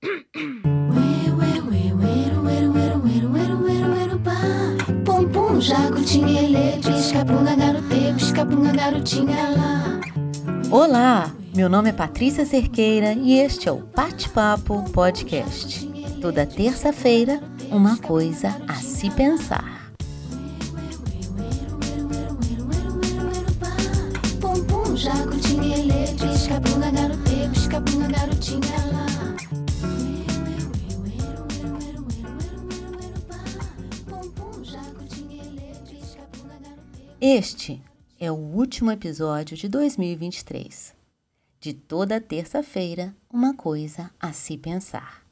[0.00, 0.22] Pum
[5.32, 10.00] pum, jacutinha, ele, pisca-bunga, garote, pisca-bunga, garotinha lá.
[10.70, 15.88] Olá, meu nome é Patrícia Cerqueira e este é o Bate-Papo Podcast.
[16.20, 19.90] Toda terça-feira, uma coisa a se pensar.
[24.40, 25.47] Pum pum, jacutinha,
[37.20, 37.82] Este
[38.16, 40.94] é o último episódio de 2023.
[41.58, 45.26] De toda terça-feira, uma coisa a se pensar.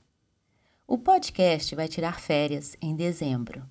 [0.85, 3.63] O podcast vai tirar férias em dezembro.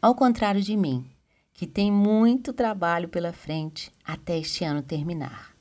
[0.00, 1.10] Ao contrário de mim,
[1.52, 5.52] que tem muito trabalho pela frente até este ano terminar.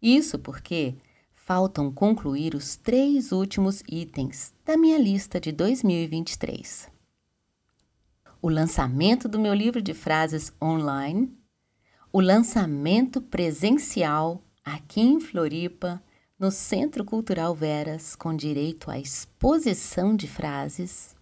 [0.00, 0.94] Isso porque
[1.34, 6.94] faltam concluir os três últimos itens da minha lista de 2023.
[8.40, 11.32] O lançamento do meu livro de frases online,
[12.12, 16.02] o lançamento presencial aqui em Floripa,
[16.38, 21.16] no Centro Cultural Veras, com direito à exposição de frases,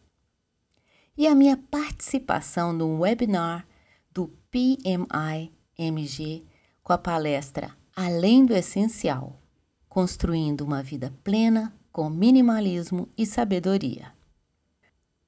[1.16, 3.64] e a minha participação no webinar
[4.12, 6.44] do PMI-MG
[6.82, 9.40] com a palestra Além do Essencial
[9.88, 14.12] Construindo uma Vida Plena com Minimalismo e Sabedoria.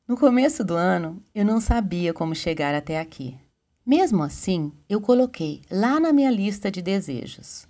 [0.06, 3.36] No começo do ano, eu não sabia como chegar até aqui.
[3.84, 7.66] Mesmo assim, eu coloquei lá na minha lista de desejos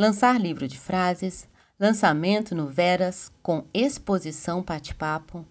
[0.00, 1.46] lançar livro de frases,
[1.78, 5.44] lançamento no Veras com exposição bate-papo,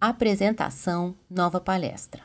[0.00, 2.22] apresentação, nova palestra.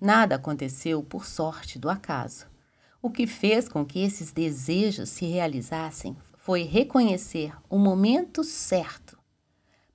[0.00, 2.46] Nada aconteceu por sorte do acaso.
[3.00, 9.16] O que fez com que esses desejos se realizassem foi reconhecer o momento certo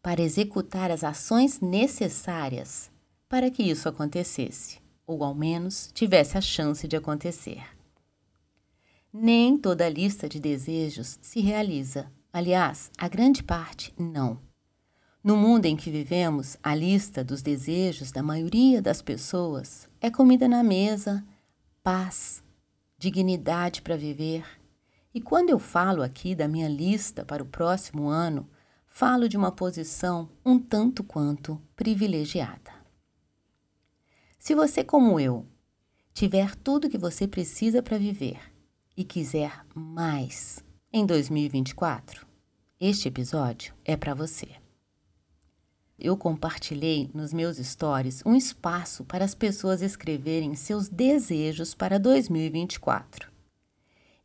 [0.02, 2.92] para executar as ações necessárias
[3.30, 7.64] para que isso acontecesse, ou ao menos tivesse a chance de acontecer.
[9.14, 12.12] Nem toda lista de desejos se realiza.
[12.34, 14.40] Aliás, a grande parte não.
[15.24, 20.48] No mundo em que vivemos, a lista dos desejos da maioria das pessoas é comida
[20.48, 21.24] na mesa,
[21.84, 22.42] paz,
[22.98, 24.44] dignidade para viver.
[25.14, 28.50] E quando eu falo aqui da minha lista para o próximo ano,
[28.94, 32.72] falo de uma posição um tanto quanto privilegiada.
[34.38, 35.48] Se você, como eu,
[36.14, 38.40] tiver tudo que você precisa para viver,
[38.96, 42.28] e quiser mais em 2024,
[42.80, 44.50] este episódio é para você.
[45.98, 53.32] Eu compartilhei nos meus stories um espaço para as pessoas escreverem seus desejos para 2024.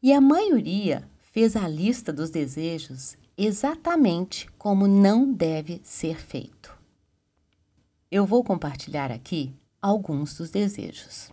[0.02, 6.76] E a maioria fez a lista dos desejos exatamente como não deve ser feito.
[8.10, 11.30] Eu vou compartilhar aqui alguns dos desejos.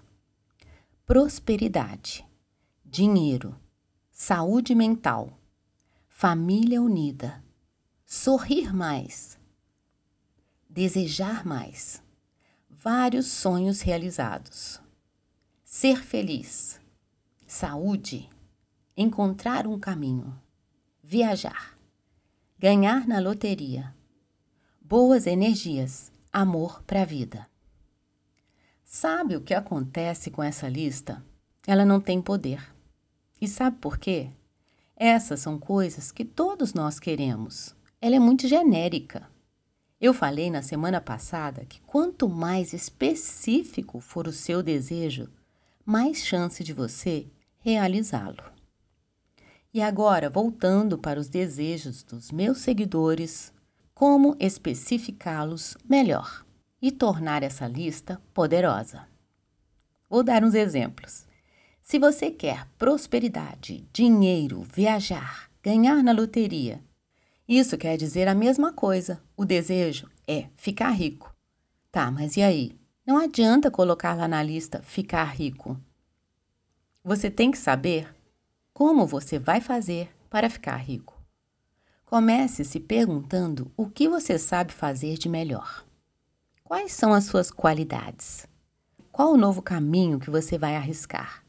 [1.05, 2.25] Prosperidade
[2.93, 3.59] dinheiro,
[4.11, 5.35] saúde mental,
[6.07, 7.43] família unida,
[8.05, 9.39] sorrir mais,
[10.69, 12.03] desejar mais,
[12.69, 14.79] vários sonhos realizados,
[15.63, 16.79] ser feliz,
[17.47, 18.29] saúde,
[18.95, 20.39] encontrar um caminho,
[21.01, 21.72] viajar,
[22.63, 23.93] ganhar na loteria,
[24.79, 27.45] boas energias, amor para a vida.
[28.85, 31.21] Sabe o que acontece com essa lista?
[31.67, 32.73] Ela não tem poder.
[33.41, 34.29] E sabe por quê?
[34.95, 37.75] Essas são coisas que todos nós queremos.
[37.99, 39.29] Ela é muito genérica.
[39.99, 45.29] Eu falei na semana passada que quanto mais específico for o seu desejo,
[45.85, 47.27] mais chance de você
[47.59, 48.52] realizá-lo.
[49.73, 53.51] E agora, voltando para os desejos dos meus seguidores,
[53.93, 56.45] como especificá-los melhor
[56.79, 59.07] e tornar essa lista poderosa.
[60.07, 61.25] Vou dar uns exemplos.
[61.81, 66.79] Se você quer prosperidade, dinheiro, viajar, ganhar na loteria,
[67.47, 69.21] isso quer dizer a mesma coisa.
[69.35, 71.35] O desejo é ficar rico.
[71.91, 72.77] Tá, mas e aí?
[73.05, 75.77] Não adianta colocar lá na lista ficar rico.
[77.03, 78.07] Você tem que saber
[78.73, 81.21] como você vai fazer para ficar rico.
[82.05, 85.85] Comece se perguntando o que você sabe fazer de melhor.
[86.63, 88.47] Quais são as suas qualidades?
[89.11, 91.43] Qual o novo caminho que você vai arriscar?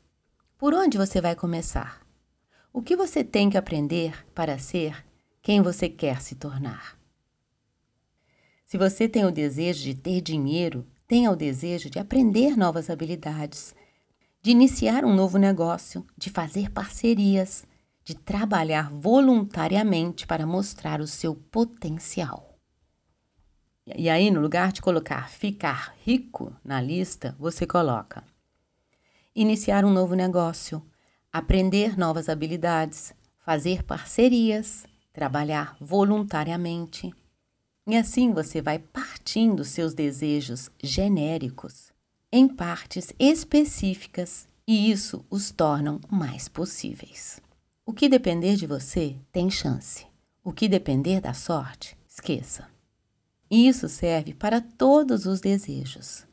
[0.58, 2.06] Por onde você vai começar?
[2.72, 5.04] O que você tem que aprender para ser
[5.40, 6.98] quem você quer se tornar?
[8.66, 13.74] Se você tem o desejo de ter dinheiro, tenha o desejo de aprender novas habilidades,
[14.44, 17.64] de iniciar um novo negócio, de fazer parcerias,
[18.04, 22.54] de trabalhar voluntariamente para mostrar o seu potencial.
[23.86, 28.22] E aí, no lugar de colocar ficar rico na lista, você coloca
[29.34, 30.82] iniciar um novo negócio,
[31.32, 37.14] aprender novas habilidades, fazer parcerias, trabalhar voluntariamente.
[37.86, 41.93] E assim você vai partindo seus desejos genéricos
[42.36, 47.40] em partes específicas e isso os tornam mais possíveis.
[47.86, 50.04] O que depender de você tem chance.
[50.42, 52.68] O que depender da sorte, esqueça.
[53.48, 56.26] Isso serve para todos os desejos.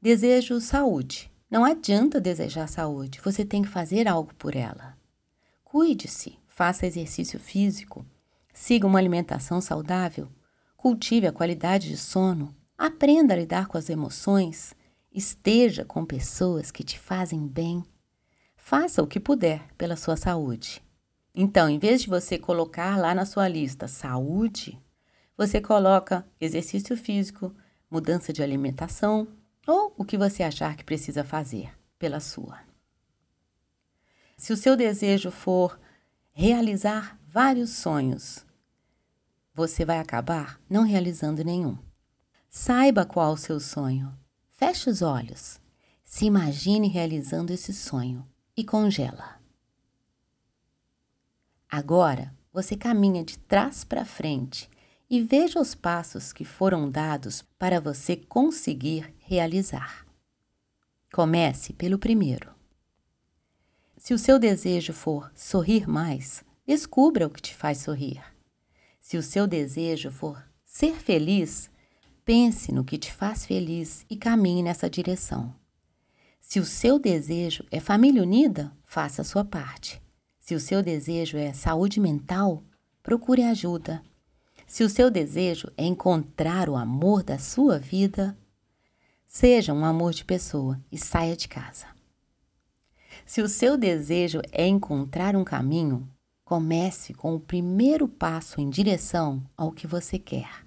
[0.00, 1.30] Desejo saúde.
[1.50, 4.96] Não adianta desejar saúde, você tem que fazer algo por ela.
[5.62, 8.06] Cuide-se, faça exercício físico,
[8.54, 10.30] siga uma alimentação saudável,
[10.78, 14.74] cultive a qualidade de sono, aprenda a lidar com as emoções,
[15.16, 17.82] esteja com pessoas que te fazem bem.
[18.54, 20.82] Faça o que puder pela sua saúde.
[21.34, 24.78] Então, em vez de você colocar lá na sua lista saúde,
[25.36, 27.54] você coloca exercício físico,
[27.90, 29.26] mudança de alimentação
[29.66, 32.60] ou o que você achar que precisa fazer pela sua.
[34.36, 35.80] Se o seu desejo for
[36.32, 38.44] realizar vários sonhos,
[39.54, 41.78] você vai acabar não realizando nenhum.
[42.50, 44.14] Saiba qual o seu sonho.
[44.56, 45.60] Feche os olhos.
[46.02, 48.26] Se imagine realizando esse sonho
[48.56, 49.38] e congela.
[51.68, 54.70] Agora você caminha de trás para frente
[55.10, 60.06] e veja os passos que foram dados para você conseguir realizar.
[61.12, 62.50] Comece pelo primeiro.
[63.98, 68.24] Se o seu desejo for sorrir mais, descubra o que te faz sorrir.
[69.02, 71.70] Se o seu desejo for ser feliz,
[72.26, 75.54] pense no que te faz feliz e caminhe nessa direção.
[76.40, 80.02] Se o seu desejo é família unida, faça a sua parte.
[80.40, 82.64] Se o seu desejo é saúde mental,
[83.00, 84.02] procure ajuda.
[84.66, 88.36] Se o seu desejo é encontrar o amor da sua vida,
[89.28, 91.86] seja um amor de pessoa e saia de casa.
[93.24, 96.08] Se o seu desejo é encontrar um caminho,
[96.44, 100.66] comece com o primeiro passo em direção ao que você quer,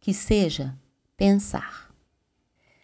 [0.00, 0.76] que seja
[1.18, 1.92] pensar.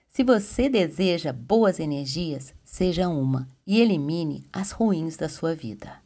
[0.08, 6.02] Se você deseja boas energias, seja uma e elimine as ruins da sua vida.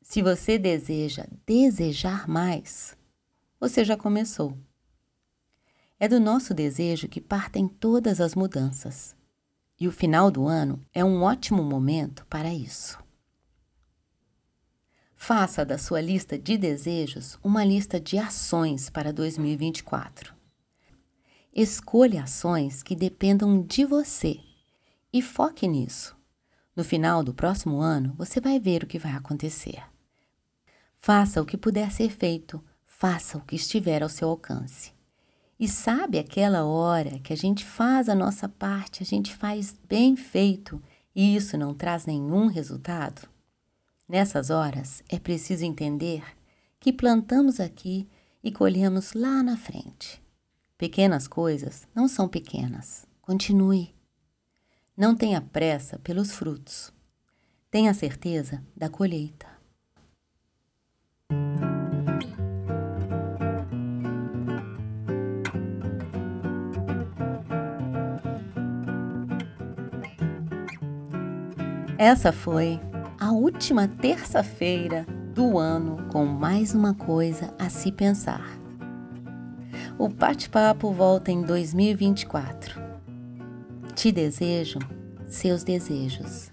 [0.00, 2.96] Se você deseja desejar mais,
[3.58, 4.56] você já começou.
[5.98, 9.16] É do nosso desejo que partem todas as mudanças.
[9.78, 12.96] E o final do ano é um ótimo momento para isso.
[15.16, 20.39] Faça da sua lista de desejos uma lista de ações para 2024.
[21.52, 24.38] Escolha ações que dependam de você
[25.12, 26.16] e foque nisso.
[26.76, 29.82] No final do próximo ano, você vai ver o que vai acontecer.
[30.96, 34.92] Faça o que puder ser feito, faça o que estiver ao seu alcance.
[35.58, 40.14] E sabe aquela hora que a gente faz a nossa parte, a gente faz bem
[40.14, 40.80] feito
[41.14, 43.28] e isso não traz nenhum resultado?
[44.08, 46.22] Nessas horas é preciso entender
[46.78, 48.08] que plantamos aqui
[48.42, 50.22] e colhemos lá na frente.
[50.80, 53.06] Pequenas coisas não são pequenas.
[53.20, 53.94] Continue.
[54.96, 56.90] Não tenha pressa pelos frutos.
[57.70, 59.46] Tenha certeza da colheita.
[71.98, 72.80] Essa foi
[73.20, 78.59] a última terça-feira do ano com mais uma coisa a se pensar.
[80.00, 82.80] O bate-papo volta em 2024.
[83.94, 84.78] Te desejo
[85.28, 86.50] seus desejos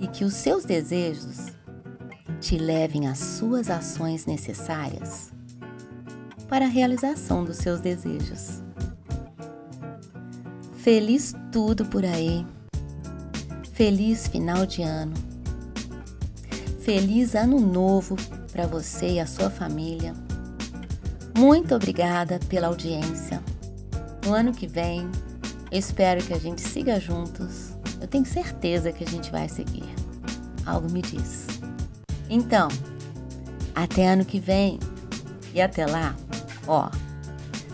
[0.00, 1.52] e que os seus desejos
[2.40, 5.34] te levem às suas ações necessárias
[6.48, 8.62] para a realização dos seus desejos.
[10.78, 12.46] Feliz tudo por aí.
[13.74, 15.12] Feliz final de ano.
[16.80, 18.16] Feliz ano novo
[18.50, 20.14] para você e a sua família.
[21.36, 23.42] Muito obrigada pela audiência.
[24.24, 25.10] No ano que vem,
[25.70, 27.72] eu espero que a gente siga juntos.
[28.00, 29.88] Eu tenho certeza que a gente vai seguir.
[30.66, 31.46] Algo me diz.
[32.28, 32.68] Então,
[33.74, 34.78] até ano que vem.
[35.54, 36.16] E até lá,
[36.66, 36.88] ó,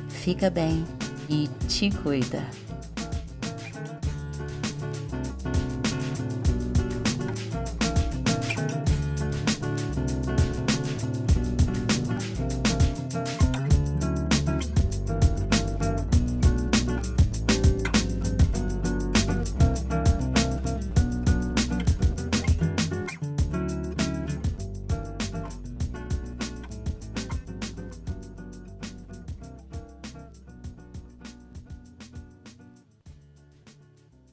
[0.08, 0.84] fica bem
[1.28, 2.44] e te cuida.